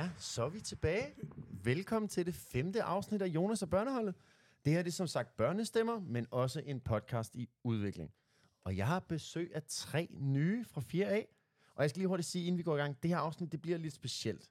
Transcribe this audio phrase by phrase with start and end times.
[0.00, 1.14] Ja, så er vi tilbage.
[1.64, 4.14] Velkommen til det femte afsnit af Jonas og Børneholdet.
[4.64, 8.12] Det her det er som sagt børnestemmer, men også en podcast i udvikling.
[8.64, 11.24] Og jeg har besøg af tre nye fra 4A.
[11.74, 13.62] Og jeg skal lige hurtigt sige, inden vi går i gang, det her afsnit det
[13.62, 14.50] bliver lidt specielt.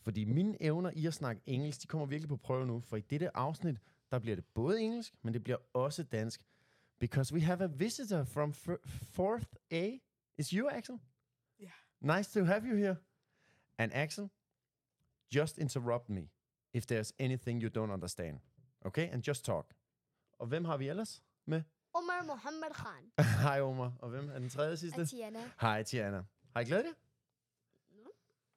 [0.00, 2.80] Fordi mine evner i at snakke engelsk, de kommer virkelig på prøve nu.
[2.80, 3.76] For i dette afsnit,
[4.10, 6.44] der bliver det både engelsk, men det bliver også dansk.
[6.98, 8.50] Because we have a visitor from
[9.18, 9.90] 4th A.
[10.38, 10.98] Is you, Axel?
[11.60, 12.16] Yeah.
[12.16, 12.96] Nice to have you here.
[13.78, 14.28] And Axel,
[15.34, 16.30] just interrupt me
[16.72, 18.40] if there's anything you don't understand.
[18.84, 19.08] Okay?
[19.12, 19.74] And just talk.
[20.38, 21.62] Og hvem har vi ellers med?
[21.94, 23.24] Omar Mohammed Khan.
[23.42, 23.92] Hej Omar.
[23.98, 25.00] Og hvem er den tredje sidste?
[25.00, 25.50] Atiana.
[25.60, 26.24] Hej Tiana.
[26.54, 26.92] Har I glædet jer?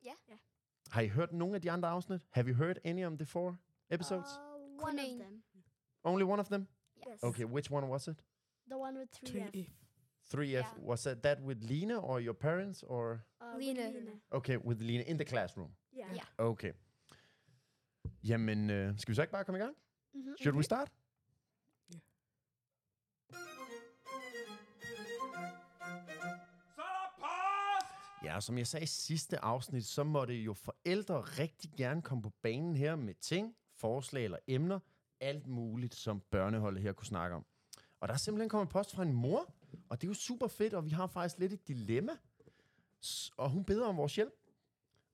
[0.03, 0.13] Ja.
[0.29, 0.37] Ja.
[0.91, 2.21] Har I hørt nogle af de andre afsnit?
[2.29, 3.57] Have you heard any of the four
[3.89, 4.29] episodes?
[4.29, 5.43] Uh, one of them.
[6.03, 6.67] Only one of them?
[7.07, 7.23] Yes.
[7.23, 8.17] Okay, which one was it?
[8.67, 9.51] The one with 3F.
[9.55, 9.69] 3F.
[10.33, 10.41] 3F.
[10.43, 10.65] Yeah.
[10.89, 13.23] Was that, that with Lena or your parents or?
[13.41, 13.81] Uh, Lena.
[13.81, 14.11] with Lena.
[14.31, 15.69] Okay, with Lena in the classroom.
[15.97, 16.15] Yeah.
[16.15, 16.21] Ja.
[16.37, 16.71] Okay.
[18.23, 19.75] Jamen, øh, skal vi så ikke bare komme i gang?
[20.13, 20.35] Mhm.
[20.41, 20.91] Should we start?
[26.75, 28.25] Så er der post!
[28.25, 32.29] Ja, som jeg sagde i sidste afsnit, så måtte jo forældre rigtig gerne komme på
[32.41, 34.79] banen her med ting, forslag eller emner,
[35.19, 37.45] alt muligt, som børneholdet her kunne snakke om.
[37.99, 39.53] Og der er simpelthen kommet post fra en mor,
[39.89, 42.11] og det er jo super fedt, og vi har faktisk lidt et dilemma.
[43.37, 44.33] Og hun beder om vores hjælp.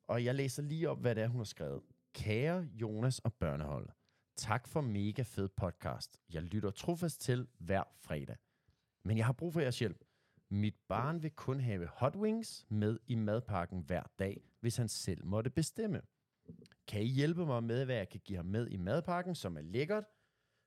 [0.07, 1.83] Og jeg læser lige op, hvad det er, hun har skrevet.
[2.13, 3.91] Kære Jonas og børneholdet,
[4.35, 6.21] tak for mega fed podcast.
[6.29, 8.37] Jeg lytter trofast til hver fredag.
[9.03, 10.03] Men jeg har brug for jeres hjælp.
[10.49, 15.25] Mit barn vil kun have hot wings med i madpakken hver dag, hvis han selv
[15.25, 16.01] måtte bestemme.
[16.87, 19.61] Kan I hjælpe mig med, hvad jeg kan give ham med i madpakken, som er
[19.61, 20.03] lækkert,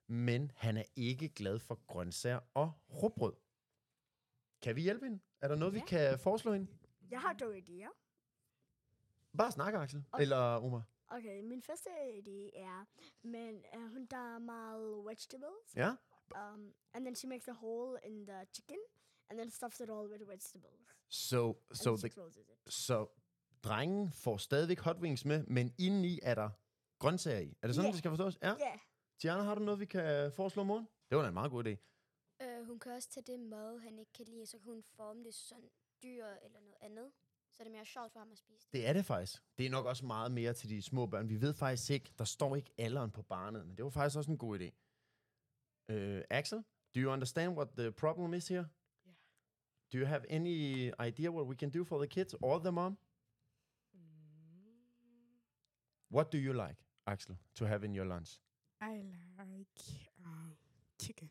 [0.09, 2.73] men han er ikke glad for grøntsager og
[3.03, 3.33] råbrød?
[4.63, 5.21] Kan vi hjælpe hende?
[5.41, 5.79] Er der noget, ja.
[5.79, 6.67] vi kan foreslå hende?
[7.11, 7.93] Jeg har to idéer.
[9.39, 10.05] Bare snak, Axel.
[10.13, 10.23] Okay.
[10.23, 10.83] Eller Omar.
[11.09, 12.85] Okay, min første idé er,
[13.23, 15.91] men uh, hun tager meget vegetables, Ja?
[16.35, 18.77] um, and then she makes a hole in the chicken,
[19.31, 20.81] and then stuffs it all with vegetables.
[21.09, 22.11] So, so, the,
[22.69, 23.07] så
[23.63, 26.51] drengen får stadigvæk hot wings med, men indeni er der
[26.99, 27.57] grøntsager i.
[27.63, 27.93] Er det sådan, Ja.
[27.93, 28.39] det skal forstås?
[28.43, 28.49] Ja.
[28.49, 28.79] Yeah.
[29.19, 30.89] Tiana, har du noget, vi kan foreslå morgen?
[31.11, 31.77] Det var da en meget god idé.
[32.71, 35.35] Hun kan også tage det mad, han ikke kan lide, så kan hun forme det
[35.35, 35.71] sådan
[36.03, 37.13] dyr eller noget andet.
[37.51, 38.73] Så er det mere sjovt for ham at spise det.
[38.73, 39.43] Det er det faktisk.
[39.59, 41.29] Det er nok også meget mere til de små børn.
[41.29, 44.31] Vi ved faktisk ikke, der står ikke alderen på barnet, men det var faktisk også
[44.31, 44.71] en god idé.
[45.93, 46.59] Uh, Axel,
[46.95, 48.69] do you understand what the problem is here?
[49.07, 49.17] Yeah.
[49.93, 52.99] Do you have any idea what we can do for the kids or the mom?
[56.13, 58.41] What do you like, Axel, to have in your lunch?
[58.81, 58.95] I
[59.39, 59.81] like
[60.25, 60.57] um,
[60.99, 61.31] chicken.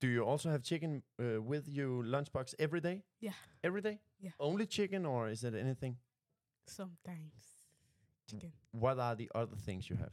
[0.00, 3.02] Do you also have chicken uh, with your lunchbox every day?
[3.20, 3.32] Yeah,
[3.64, 3.98] Every day?
[4.20, 4.30] Yeah.
[4.38, 5.96] Only chicken or is it anything?
[6.68, 7.44] sometimes
[8.28, 8.52] chicken.
[8.72, 10.10] What are the other things you have?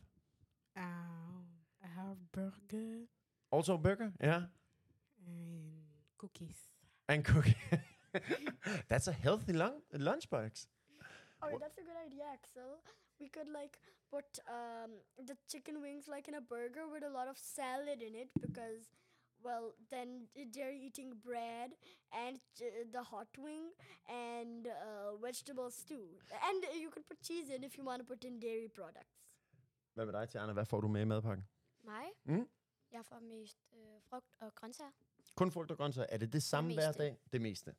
[0.78, 1.46] Um,
[1.84, 3.08] I have burger
[3.52, 4.12] Also burger?
[4.22, 4.44] Yeah.
[5.26, 5.82] and
[6.18, 6.58] cookies.
[7.10, 7.56] And cookies.
[8.88, 10.68] That's a healthy lun- lunchbox.
[11.42, 12.80] Oh, that's a good idea, Axel.
[13.20, 13.80] We could like
[14.10, 14.92] put um,
[15.26, 18.88] the chicken wings like in a burger with a lot of salad in it because,
[19.46, 21.70] well, then they're eating bread
[22.12, 22.66] and uh,
[22.96, 23.66] the hot wing
[24.09, 26.08] and uh, vegetables too.
[26.48, 29.14] And you could put cheese in if you want to put in dairy products.
[29.94, 30.53] Hvad med dig, Tiana?
[30.53, 31.48] Hvad får du med i madpakken?
[31.84, 32.06] Mig?
[32.26, 32.50] Mm.
[32.92, 34.92] Jeg får mest øh, frugt og grøntsager.
[35.36, 36.08] Kun frugt og grøntsager.
[36.09, 37.18] Er det det samme Det hver dag?
[37.34, 37.76] Det meste.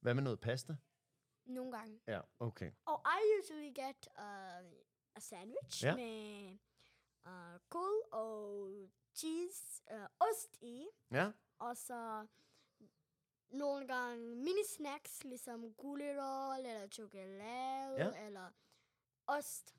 [0.00, 0.76] Hvad med noget pasta?
[1.44, 2.00] Nogle gange.
[2.06, 2.70] Ja, okay.
[2.86, 4.24] Oh, I usually get uh,
[5.16, 5.96] a sandwich Yeah.
[5.96, 6.58] med
[7.26, 8.70] uh, kål og
[9.18, 10.86] cheese, uh, ost i.
[11.10, 11.30] Ja?
[11.58, 12.26] Og så
[13.50, 18.26] nogle gange mini-snacks, ligesom gulerod, eller chokolade, Ja.
[18.26, 18.48] eller
[19.26, 19.74] ost.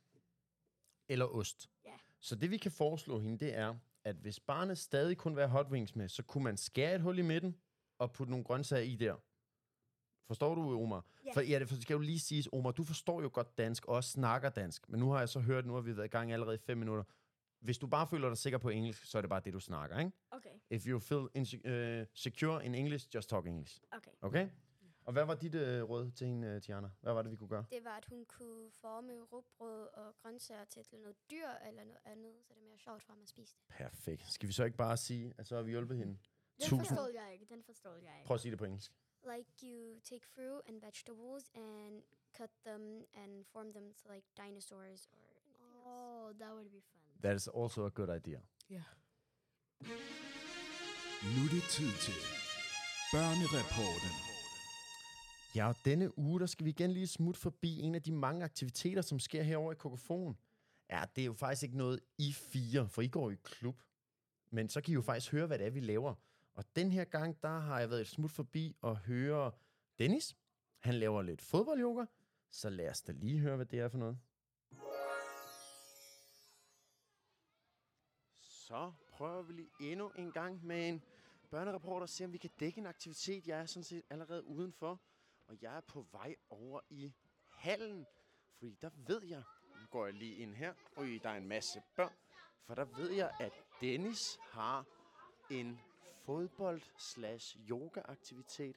[1.08, 1.70] Eller ost.
[1.86, 1.98] Ja.
[2.20, 5.52] Så det, vi kan foreslå hende, det er, at hvis barnet stadig kun vil have
[5.52, 7.62] hot wings med, så kunne man skære et hul i midten
[7.98, 9.16] og putte nogle grøntsager i der.
[10.28, 11.06] Forstår du, Omar?
[11.26, 11.32] Ja.
[11.34, 14.10] For, ja, det skal jo lige siges, Omar, du forstår jo godt dansk, og også
[14.12, 14.90] snakker dansk.
[14.90, 16.78] Men nu har jeg så hørt, nu har vi været i gang allerede i fem
[16.78, 17.04] minutter.
[17.60, 20.00] Hvis du bare føler dig sikker på engelsk, så er det bare det, du snakker,
[20.00, 20.12] ikke?
[20.32, 21.70] Okay, If you feel inse-
[22.02, 23.82] uh, secure in English, just talk English.
[23.92, 24.12] okay.
[24.22, 24.50] Okay?
[25.06, 26.90] Og hvad var dit uh, råd til hende, uh, Tiana?
[27.02, 27.66] Hvad var det, vi kunne gøre?
[27.70, 32.00] Det var, at hun kunne forme råbrød og grøntsager til et- noget dyr eller noget
[32.06, 33.64] andet, så det er mere sjovt for ham at spise det.
[33.70, 34.32] Perfekt.
[34.34, 36.14] Skal vi så ikke bare sige, at så har vi hjulpet hende?
[36.14, 36.86] Den Tusind.
[36.88, 38.26] forstår jeg ikke, den forstår jeg ikke.
[38.28, 38.92] Prøv at sige det på engelsk.
[39.36, 42.04] Like you take fruit and vegetables and
[42.38, 45.86] cut them and form them to like dinosaurs or anything else.
[45.86, 47.09] Oh, that would be fun.
[47.24, 48.40] That is also a good idea.
[48.72, 48.90] Yeah.
[51.34, 52.20] Nu er det tid til
[53.14, 54.14] Børnereporten.
[55.56, 58.44] Ja, og denne uge, der skal vi igen lige smutte forbi en af de mange
[58.44, 60.38] aktiviteter, som sker herovre i Kokofon.
[60.90, 63.82] Ja, det er jo faktisk ikke noget I fire, for I går i klub.
[64.52, 66.16] Men så kan I jo faktisk høre, hvad det er, vi laver.
[66.54, 69.52] Og den her gang, der har jeg været et smut forbi og høre
[70.00, 70.36] Dennis.
[70.80, 72.06] Han laver lidt fodboldyoga.
[72.52, 74.20] Så lad os da lige høre, hvad det er for noget.
[78.70, 81.04] Så prøver vi lige endnu en gang med en
[81.50, 83.48] børnereporter og se, om vi kan dække en aktivitet.
[83.48, 85.02] Jeg er sådan set allerede udenfor,
[85.48, 87.14] og jeg er på vej over i
[87.50, 88.06] hallen.
[88.58, 89.44] Fordi der ved jeg,
[89.82, 92.14] nu går jeg lige ind her, og der er en masse børn.
[92.64, 94.86] For der ved jeg, at Dennis har
[95.52, 95.80] en
[96.26, 98.76] fodbold slash yoga aktivitet.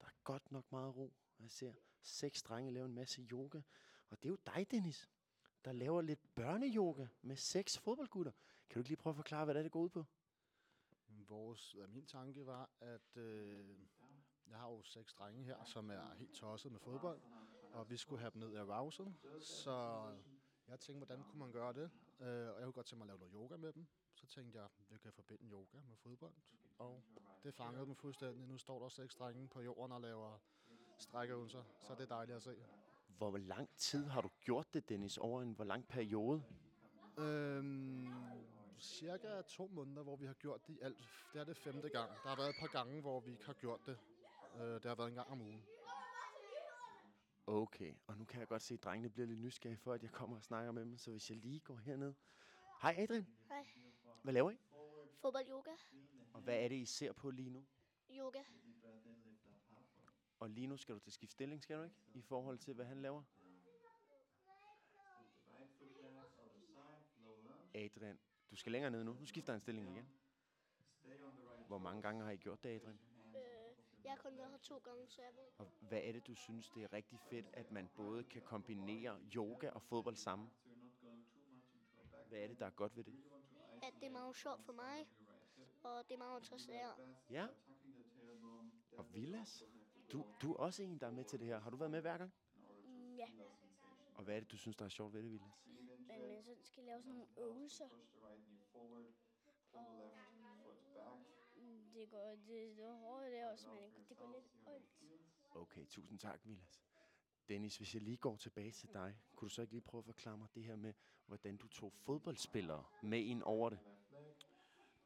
[0.00, 1.12] Der er godt nok meget ro.
[1.40, 3.60] Jeg ser seks drenge lave en masse yoga.
[4.10, 5.10] Og det er jo dig, Dennis,
[5.64, 8.32] der laver lidt børneyoga med seks fodboldgutter.
[8.68, 10.04] Kan du ikke lige prøve at forklare, hvad det, er, det går ud på?
[11.28, 13.76] Vores, ja, min tanke var, at øh,
[14.48, 17.20] jeg har jo seks drenge her, som er helt tosset med fodbold,
[17.72, 20.06] og vi skulle have dem ned i arousal, så
[20.68, 21.90] jeg tænkte, hvordan kunne man gøre det?
[22.20, 23.86] Øh, og jeg kunne godt tænke mig at lave noget yoga med dem.
[24.14, 26.34] Så tænkte jeg, vi kan forbinde yoga med fodbold,
[26.78, 27.02] og
[27.42, 28.46] det fangede dem fuldstændig.
[28.48, 30.38] Nu står der seks drenge på jorden og laver
[30.98, 32.56] strækkeøvelser, så det er dejligt at se.
[33.06, 36.42] Hvor lang tid har du gjort det, Dennis, over en hvor lang periode?
[37.18, 38.06] Øhm,
[38.80, 41.08] cirka to måneder, hvor vi har gjort det i alt.
[41.32, 42.10] Det er det femte gang.
[42.10, 43.98] Der har været et par gange, hvor vi ikke har gjort det.
[44.54, 45.64] Øh, det har været en gang om ugen.
[47.46, 50.10] Okay, og nu kan jeg godt se, at drengene bliver lidt nysgerrige for, at jeg
[50.10, 50.96] kommer og snakker med dem.
[50.96, 52.14] Så hvis jeg lige går herned.
[52.82, 53.26] Hej Adrian.
[53.48, 53.66] Hej.
[54.22, 54.58] Hvad laver I?
[55.20, 55.70] Fodbold, yoga.
[56.32, 57.66] Og hvad er det, I ser på lige nu?
[58.10, 58.42] Yoga.
[60.40, 61.96] Og lige nu skal du til skift stilling, skal du ikke?
[62.14, 63.22] I forhold til, hvad han laver?
[67.74, 68.18] Adrian,
[68.56, 69.12] du skal længere ned nu.
[69.12, 70.08] Nu skifter han stilling igen.
[71.66, 72.98] Hvor mange gange har I gjort det, Adrian?
[73.26, 73.42] Øh,
[74.04, 75.60] jeg har kun været her to gange, så jeg ved ikke.
[75.60, 79.18] Og hvad er det, du synes, det er rigtig fedt, at man både kan kombinere
[79.34, 80.50] yoga og fodbold sammen?
[82.28, 83.14] Hvad er det, der er godt ved det?
[83.82, 85.06] At det er meget sjovt for mig,
[85.82, 86.78] og det er meget interessant.
[87.30, 87.46] Ja.
[88.96, 89.64] Og Vilas,
[90.12, 91.60] du, du er også en, der er med til det her.
[91.60, 92.32] Har du været med hver gang?
[92.84, 93.28] Mm, ja.
[94.14, 95.66] Og hvad er det, du synes, der er sjovt ved det, Vilas?
[96.08, 97.88] Men, men så skal lave sådan nogle øvelser.
[99.76, 101.18] Og
[101.56, 104.86] mm, det går, det, det er hårdt det også, men det går lidt ondt.
[105.54, 106.82] Okay, tusind tak, Vilas.
[107.48, 110.04] Dennis, hvis jeg lige går tilbage til dig, kunne du så ikke lige prøve at
[110.04, 110.94] forklare mig det her med,
[111.26, 113.78] hvordan du tog fodboldspillere med ind over det?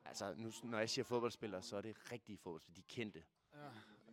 [0.04, 3.24] Altså, nu, når jeg siger fodboldspillere, så er det rigtige fodboldspillere, de kendte.
[3.54, 3.70] Ja,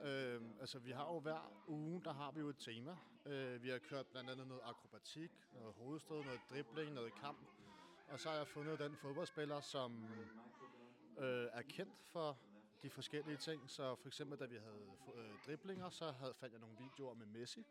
[0.08, 2.98] øh, altså vi har jo hver uge, der har vi jo et tema.
[3.26, 7.38] Øh, vi har kørt blandt andet noget akrobatik, noget hovedstød, noget dribling, noget kamp.
[8.08, 10.04] Og så har jeg fundet den fodboldspiller, som
[11.18, 12.38] øh, er kendt for
[12.82, 13.70] de forskellige ting.
[13.70, 17.26] Så for eksempel, da vi havde øh, driblinger, så havde, fandt jeg nogle videoer med
[17.26, 17.66] Messi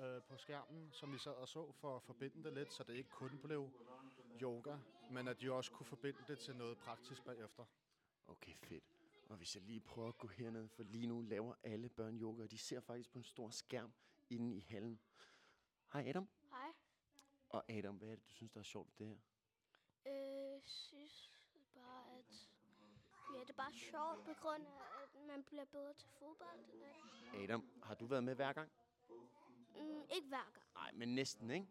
[0.00, 2.94] øh, på skærmen, som vi sad og så for at forbinde det lidt, så det
[2.94, 3.70] ikke kun blev
[4.42, 4.76] yoga,
[5.10, 7.64] men at de også kunne forbinde det til noget praktisk bagefter.
[8.26, 8.84] Okay, fedt.
[9.28, 12.42] Og hvis jeg lige prøver at gå herned, for lige nu laver alle børn yoga,
[12.42, 13.92] og de ser faktisk på en stor skærm
[14.30, 15.00] inde i hallen.
[15.92, 16.28] Hej Adam.
[16.50, 16.72] Hej.
[17.48, 19.16] Og Adam, hvad er det, du synes, der er sjovt det her?
[20.06, 21.32] Øh, synes
[21.74, 22.48] bare, at
[23.34, 26.60] ja, det er bare sjovt på grund af, at man bliver bedre til fodbold.
[27.34, 28.70] Adam, har du været med hver gang?
[29.76, 30.66] Mm, ikke hver gang.
[30.74, 31.66] Nej, men næsten, ikke?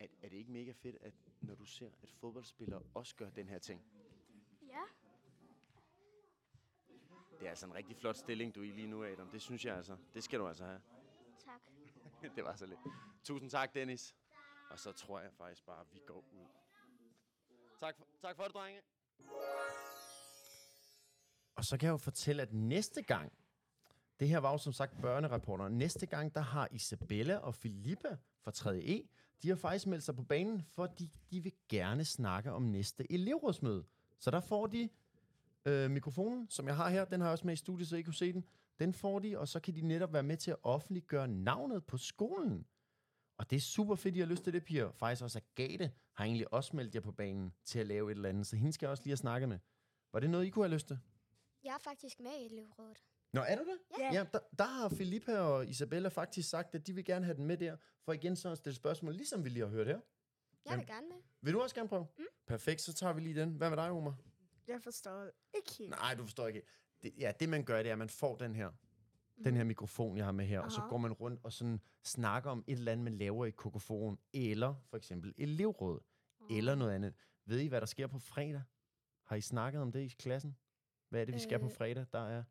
[0.00, 3.48] Er, er det ikke mega fedt, at når du ser, at fodboldspillere også gør den
[3.48, 3.84] her ting?
[4.68, 4.82] Ja.
[7.38, 9.28] Det er altså en rigtig flot stilling, du er i lige nu, Adam.
[9.30, 9.96] Det synes jeg altså.
[10.14, 10.80] Det skal du altså have.
[11.38, 11.60] Tak.
[12.36, 12.80] det var så lidt.
[13.24, 14.16] Tusind tak, Dennis.
[14.70, 16.46] Og så tror jeg faktisk bare, at vi går ud.
[17.80, 18.80] Tak for, tak for det, drenge.
[21.54, 23.32] Og så kan jeg jo fortælle, at næste gang,
[24.20, 28.50] det her var jo som sagt børnereporter, næste gang, der har Isabella og Filippa fra
[28.50, 28.78] 3.
[28.78, 29.08] E,
[29.42, 33.84] de har faktisk meldt sig på banen, fordi de vil gerne snakke om næste elevrådsmøde.
[34.18, 34.88] Så der får de
[35.64, 38.02] øh, mikrofonen, som jeg har her, den har jeg også med i studiet, så I
[38.02, 38.44] kunne se den.
[38.78, 41.96] Den får de, og så kan de netop være med til at offentliggøre navnet på
[41.96, 42.66] skolen.
[43.40, 44.92] Og det er super fedt, I har lyst til det, piger.
[44.92, 48.28] Faktisk også Agathe har egentlig også meldt jer på banen til at lave et eller
[48.28, 49.58] andet, så hende skal jeg også lige have snakket med.
[50.12, 50.98] Var det noget, I kunne have lyst til?
[51.64, 53.04] Jeg er faktisk med i elevrådet.
[53.32, 54.00] Nå, er du det?
[54.00, 54.12] Ja.
[54.12, 57.46] ja der, der har Filippa og Isabella faktisk sagt, at de vil gerne have den
[57.46, 60.00] med der, for igen så at stille spørgsmål, ligesom vi lige har hørt her.
[60.66, 61.16] Jeg vil gerne med.
[61.40, 62.06] Vil du også gerne prøve?
[62.18, 62.24] Mm.
[62.46, 63.54] Perfekt, så tager vi lige den.
[63.54, 64.14] Hvad med dig, Omar?
[64.66, 65.90] Jeg forstår ikke helt.
[65.90, 66.62] Nej, du forstår ikke.
[67.02, 68.70] Det, ja, det man gør, det er, at man får den her,
[69.44, 70.88] den her mikrofon, jeg har med her, og så Aha.
[70.88, 74.74] går man rundt og sådan snakker om et eller andet, man laver i kokofon, eller
[74.84, 76.00] for eksempel elevråd,
[76.50, 77.14] eller noget andet.
[77.44, 78.62] Ved I, hvad der sker på fredag?
[79.24, 80.56] Har I snakket om det i klassen?
[81.08, 81.72] Hvad er det, vi skal på Øh.
[81.72, 82.06] fredag?
[82.12, 82.44] Der er...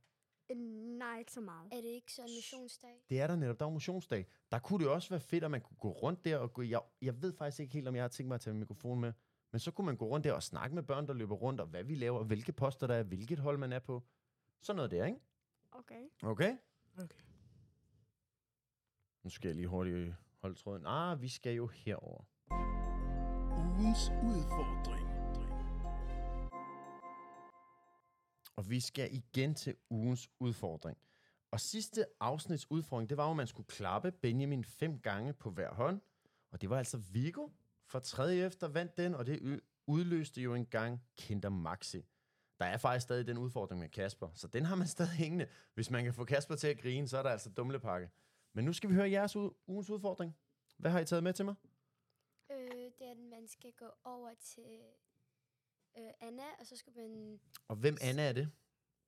[0.49, 0.57] En
[0.97, 1.67] Nej, ikke så meget.
[1.73, 2.89] Er det ikke sådan missionsdag?
[3.09, 3.59] Det er der netop.
[3.59, 4.25] Der er motionsdag.
[4.51, 6.61] Der kunne det også være fedt, at man kunne gå rundt der og gå...
[6.61, 8.99] Jeg, jeg ved faktisk ikke helt, om jeg har tænkt mig at tage min mikrofon
[8.99, 9.13] med.
[9.51, 11.67] Men så kunne man gå rundt der og snakke med børn, der løber rundt, og
[11.67, 14.03] hvad vi laver, og hvilke poster der er, hvilket hold man er på.
[14.61, 15.19] Sådan noget der, ikke?
[15.71, 16.03] Okay.
[16.23, 16.57] Okay?
[16.99, 17.19] Okay.
[19.23, 20.85] Nu skal jeg lige hurtigt holde tråden.
[20.85, 22.23] Ah, vi skal jo herover.
[23.57, 25.07] Ugens udfordring.
[28.55, 30.97] Og vi skal igen til ugens udfordring.
[31.51, 35.51] Og sidste afsnits udfordring, det var jo, at man skulle klappe Benjamin fem gange på
[35.51, 36.01] hver hånd.
[36.51, 37.49] Og det var altså Vigo
[37.85, 42.05] fra tredje efter vandt den, og det udløste jo engang Kinder Maxi.
[42.59, 45.47] Der er faktisk stadig den udfordring med Kasper, så den har man stadig hængende.
[45.73, 48.09] Hvis man kan få Kasper til at grine, så er der altså dumlepakke.
[48.53, 50.37] Men nu skal vi høre jeres u- ugens udfordring.
[50.77, 51.55] Hvad har I taget med til mig?
[52.51, 52.57] Øh,
[52.99, 54.79] det er, at man skal gå over til
[55.97, 58.51] øh, Anna, og så skal man Og hvem Anna er det?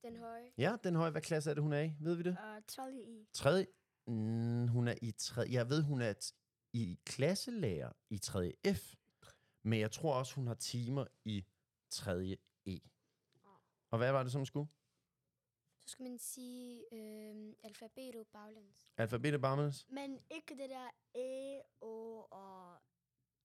[0.03, 0.51] den høje.
[0.57, 1.11] Ja, den høje.
[1.11, 1.93] Hvad klasse er det, hun er i?
[1.99, 2.37] Ved vi det?
[2.57, 3.27] Uh, 12 i.
[3.33, 3.67] Tredje.
[4.07, 5.51] Mm, hun er i tredje.
[5.53, 8.93] Jeg ved, hun er t- i klasselærer i tredje F.
[9.63, 11.45] Men jeg tror også, hun har timer i
[11.89, 12.77] tredje E.
[13.91, 14.69] Og hvad var det, som skulle?
[15.79, 18.91] Så skal man sige øh, alfabetet baglæns.
[18.97, 19.87] Alfabetet baglæns.
[19.89, 22.81] Men ikke det der A, O og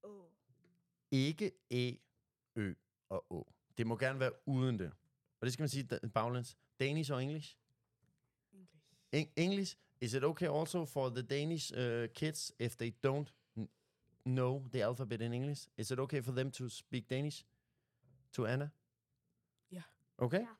[0.02, 0.24] O.
[1.10, 1.96] Ikke E,
[2.56, 2.74] Ø
[3.08, 3.52] og Å.
[3.78, 4.92] Det må gerne være uden det.
[5.40, 6.56] Og det skal man sige baglæns.
[6.80, 7.56] Danish og English?
[8.52, 8.74] English.
[9.16, 9.76] Eng- English.
[10.00, 13.32] Is it okay also for the Danish uh, kids if they don't
[14.24, 15.68] know the alphabet in English?
[15.76, 17.44] Is it okay for them to speak Danish
[18.32, 18.70] to Anna?
[20.18, 20.40] Okay?
[20.40, 20.54] Ja.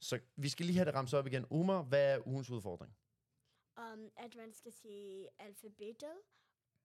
[0.00, 1.46] Så vi skal lige have det ramset op igen.
[1.50, 2.96] Umar, hvad er ugens udfordring?
[3.78, 6.16] Um, at man skal sige alfabetet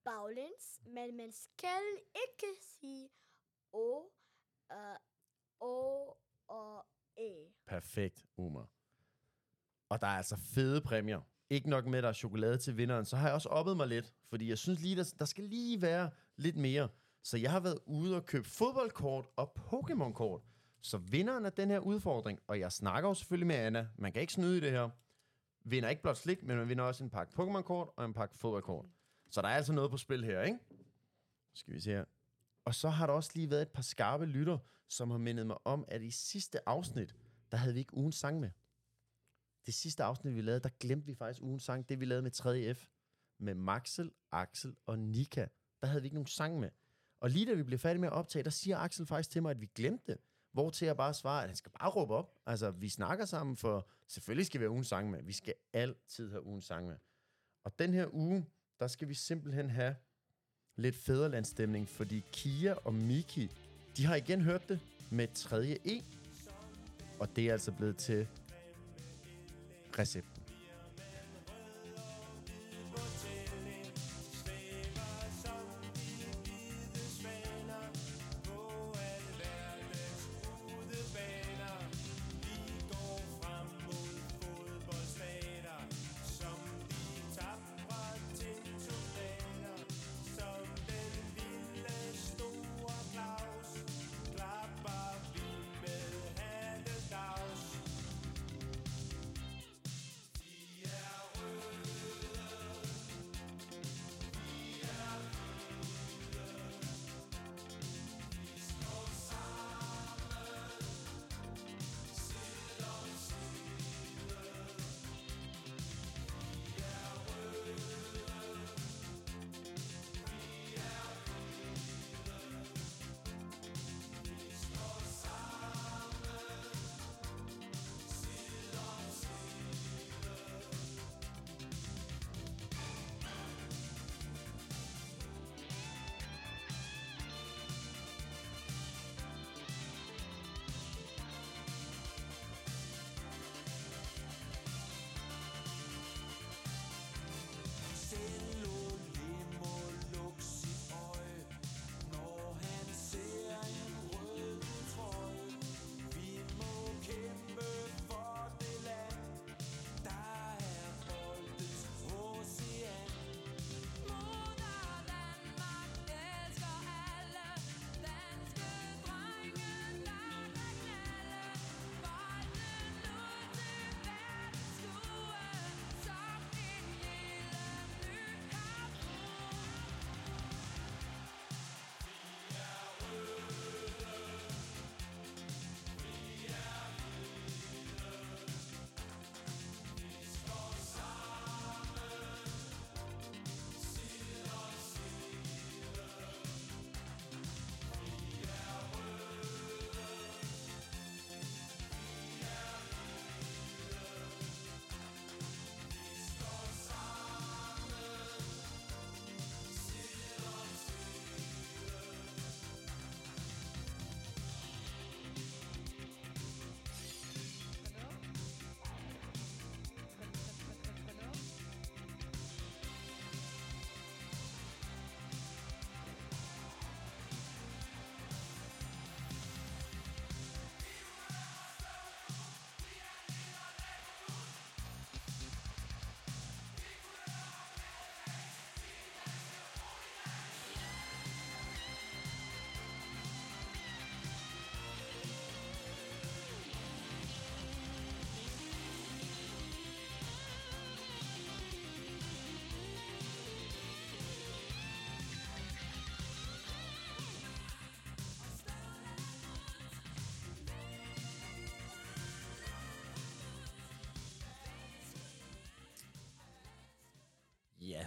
[0.04, 1.84] baglæns, men man skal
[2.16, 3.10] ikke sige
[3.72, 4.02] O,
[4.74, 4.96] uh,
[5.60, 6.14] O
[6.48, 6.86] og
[7.18, 7.32] E.
[7.66, 8.70] Perfekt, Umar.
[9.90, 11.22] Og der er altså fede præmier.
[11.50, 13.88] Ikke nok med, at der er chokolade til vinderen, så har jeg også oppet mig
[13.88, 14.14] lidt.
[14.30, 16.90] Fordi jeg synes lige, der, der skal lige være lidt mere.
[17.24, 20.42] Så jeg har været ude og købe fodboldkort og Pokémon-kort.
[20.82, 24.22] Så vinderen af den her udfordring, og jeg snakker jo selvfølgelig med Anna, man kan
[24.22, 24.90] ikke snyde i det her,
[25.64, 28.86] vinder ikke blot slik, men man vinder også en pakke Pokémon-kort og en pakke fodboldkort.
[29.30, 30.60] Så der er altså noget på spil her, ikke?
[31.54, 32.06] Skal vi se her.
[32.66, 34.58] Og så har der også lige været et par skarpe lytter,
[34.88, 37.16] som har mindet mig om, at i sidste afsnit,
[37.52, 38.50] der havde vi ikke ugens sang med.
[39.66, 41.90] Det sidste afsnit, vi lavede, der glemte vi faktisk ugens sang.
[41.90, 42.32] Det vi lavede med
[42.76, 42.88] 3F.
[43.38, 45.48] Med Maxel, Axel og Nika.
[45.82, 46.70] Der havde vi ikke nogen sang med.
[47.20, 49.52] Og lige da vi blev færdige med at optage, der siger Axel faktisk til mig,
[49.52, 50.22] at vi glemte det.
[50.52, 52.34] Hvor til jeg bare svarer, at han skal bare råbe op.
[52.46, 55.24] Altså, vi snakker sammen, for selvfølgelig skal vi have ugens sang med.
[55.24, 56.96] Vi skal altid have ugens sang med.
[57.64, 58.46] Og den her uge,
[58.80, 59.96] der skal vi simpelthen have
[60.76, 63.52] lidt fædrelandsstemning, fordi Kia og Miki,
[63.98, 64.80] de har igen hørt det
[65.12, 66.04] med tredje E.
[67.20, 68.28] Og det er altså blevet til
[70.00, 70.39] recepten.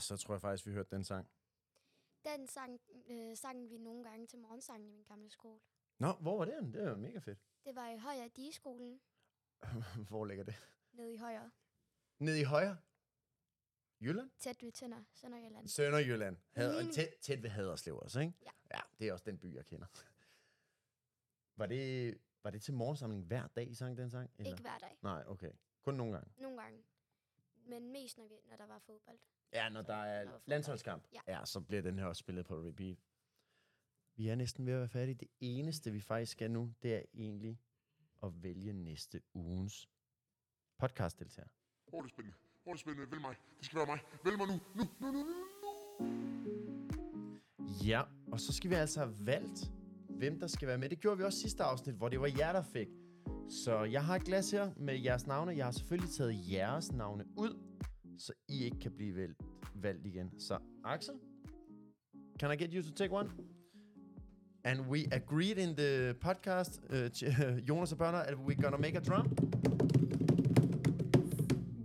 [0.03, 1.29] Så tror jeg faktisk, vi hørte den sang.
[2.25, 2.81] Den sang,
[3.11, 5.61] øh, sang vi nogle gange til morgensangen i min gamle skole.
[5.99, 6.73] Nå, hvor var den?
[6.75, 7.39] Det var mega fedt.
[7.65, 9.01] Det var i Højer Digeskolen,
[10.09, 10.55] hvor ligger det?
[10.93, 11.51] nede i Højer.
[12.19, 12.79] Nede i højre?
[14.01, 14.31] Jylland?
[14.39, 15.69] Tæt ved Tønder, Sønderjylland.
[15.69, 16.37] Sønderjylland.
[16.57, 18.33] Hader, Min- tæt, tæt ved Haderslev også, ikke?
[18.43, 18.51] Ja.
[18.75, 19.87] Ja, det er også den by, jeg kender.
[21.57, 24.31] Var det, var det til morgensamling hver dag, I sang den sang?
[24.39, 24.51] Eller?
[24.53, 24.99] Ikke hver dag.
[25.03, 25.53] Nej, okay.
[25.83, 26.33] Kun nogle gange.
[26.39, 26.83] Nogle gange.
[27.67, 29.19] Men mest, når, vi, når der var fodbold.
[29.53, 30.43] Ja, når der er fodbold.
[30.47, 31.05] landsholdskamp.
[31.13, 31.21] Ja.
[31.39, 32.99] ja, så bliver den her også spillet på repeat.
[34.17, 35.15] Vi er næsten ved at være færdige.
[35.15, 37.61] Det eneste, vi faktisk skal nu, det er egentlig
[38.23, 39.89] at vælge næste ugens
[40.79, 41.49] podcastdeltager.
[41.93, 42.37] Åh, det er spændende.
[42.67, 43.11] Åh, det er spændende.
[43.11, 43.37] Vælg mig.
[43.59, 44.01] Det skal være mig.
[44.25, 44.61] Vælg mig nu.
[44.75, 45.47] Nu, nu, nu, nu, nu.
[47.87, 49.71] Ja, og så skal vi altså have valgt,
[50.09, 50.89] hvem der skal være med.
[50.89, 52.89] Det gjorde vi også sidste afsnit, hvor det var jer, der fik.
[53.49, 55.57] Så jeg har et glas her med jeres navne.
[55.57, 57.59] Jeg har selvfølgelig taget jeres navne ud,
[58.19, 59.39] så I ikke kan blive valgt,
[59.75, 60.41] valgt igen.
[60.41, 61.15] Så Axel,
[62.39, 63.31] can I get you to take one?
[64.65, 67.29] And we agreed in the podcast, uh,
[67.69, 69.37] Jonas og Børner, that we're gonna make a drum.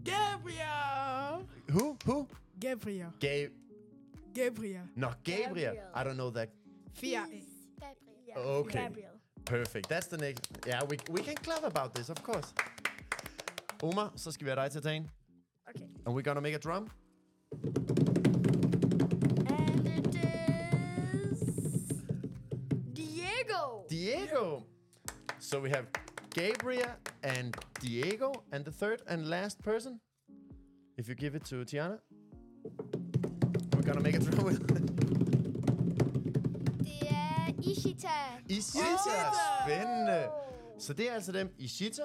[0.06, 1.48] Gabriel!
[1.70, 1.98] Who?
[2.06, 2.28] Who?
[2.62, 3.12] Gabriel.
[3.20, 3.54] Gabe.
[4.34, 4.82] Gabriel.
[4.96, 5.76] No, Gabriel.
[5.76, 5.92] Gabriel.
[5.96, 6.50] I don't know that.
[6.94, 7.20] Fia.
[7.20, 8.60] Gabriel.
[8.60, 8.84] Okay.
[8.84, 9.17] Gabriel.
[9.48, 9.88] Perfect.
[9.90, 10.48] That's the next.
[10.68, 12.54] Yeah, we, we can clap about this, of course.
[13.84, 15.10] Omar, så skal vi have dig til at tage en.
[15.70, 15.86] Okay.
[16.06, 16.90] And we're gonna make a drum.
[19.50, 21.40] And it is
[22.94, 23.86] Diego.
[23.90, 24.64] Diego.
[25.40, 25.86] So we have
[26.36, 26.92] Gabriel
[27.24, 30.00] and Diego, and the third and last person,
[30.98, 32.00] if you give it to Tiana,
[33.74, 34.60] we're gonna make a drum with
[37.64, 38.42] Ishita.
[38.50, 39.32] Ishita.
[39.66, 40.30] Spændende.
[40.80, 42.04] Så det er altså dem, Ishita,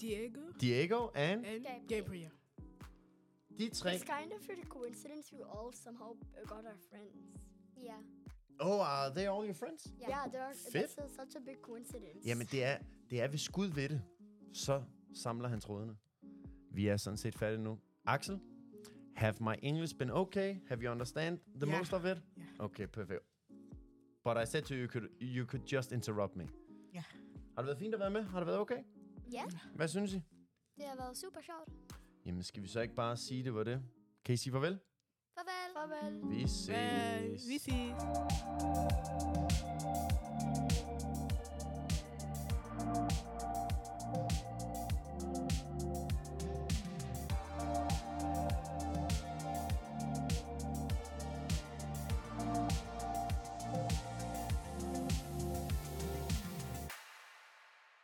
[0.00, 0.40] Diego.
[0.60, 1.88] Diego and And Gabriel.
[1.88, 2.30] Gabriel.
[3.58, 3.94] de tre.
[3.94, 7.16] It's kind of a coincidence we all somehow got our friends.
[7.78, 7.98] Yeah.
[8.60, 9.86] Oh, are they all your friends?
[10.00, 10.72] Yeah, yeah there are, Fedt.
[10.72, 12.26] that's a, such a big coincidence.
[12.28, 12.78] Jamen, det er,
[13.10, 14.02] det er ved skud ved det.
[14.52, 14.82] Så
[15.14, 15.96] samler han trådene.
[16.70, 17.78] Vi er sådan set færdige nu.
[18.06, 18.40] Axel,
[19.16, 20.56] have my English been okay?
[20.68, 21.78] Have you understand the Ja.
[21.78, 22.06] most of it?
[22.36, 22.42] Ja.
[22.58, 23.20] Okay, perfect.
[24.24, 26.48] But I said to you, you could, you could just interrupt me.
[26.94, 27.02] Ja.
[27.54, 28.22] Har det været fint at være med?
[28.22, 28.82] Har det været okay?
[29.32, 30.22] Ja, Hvad synes I?
[30.76, 31.68] det har været super sjovt.
[32.26, 33.82] Jamen, skal vi så ikke bare sige, det var det?
[34.24, 34.78] Kan I sige farvel?
[35.38, 35.74] Farvel.
[35.74, 36.30] Farvel.
[36.30, 37.48] Vi ses.
[37.48, 37.94] Vi ses.